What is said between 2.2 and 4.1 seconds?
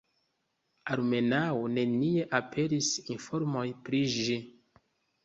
aperis informoj pri